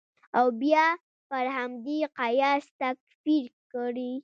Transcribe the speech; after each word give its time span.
او 0.37 0.45
بیا 0.61 0.85
پر 1.29 1.45
همدې 1.57 1.99
قیاس 2.19 2.63
تا 2.79 2.89
تکفیر 2.99 3.45
کړي. 3.71 4.11